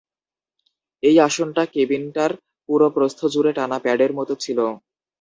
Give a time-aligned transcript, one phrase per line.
[1.03, 2.31] এই আসনটা কেবিনটার
[2.69, 4.59] পুরো প্রস্থ জুড়ে টানা প্যাডের মতো ছিল।